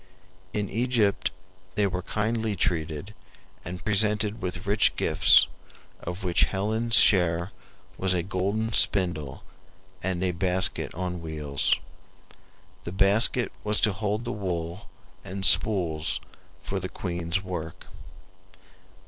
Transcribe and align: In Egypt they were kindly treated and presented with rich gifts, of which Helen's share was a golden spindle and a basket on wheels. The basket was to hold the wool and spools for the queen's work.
In 0.51 0.67
Egypt 0.67 1.29
they 1.75 1.85
were 1.85 2.01
kindly 2.01 2.55
treated 2.55 3.13
and 3.63 3.85
presented 3.85 4.41
with 4.41 4.65
rich 4.65 4.95
gifts, 4.95 5.45
of 5.99 6.23
which 6.23 6.45
Helen's 6.45 6.95
share 6.95 7.51
was 7.99 8.11
a 8.15 8.23
golden 8.23 8.73
spindle 8.73 9.43
and 10.01 10.23
a 10.23 10.31
basket 10.31 10.91
on 10.95 11.21
wheels. 11.21 11.75
The 12.83 12.91
basket 12.91 13.51
was 13.63 13.79
to 13.81 13.93
hold 13.93 14.25
the 14.25 14.31
wool 14.31 14.89
and 15.23 15.45
spools 15.45 16.19
for 16.63 16.79
the 16.79 16.89
queen's 16.89 17.43
work. 17.43 17.85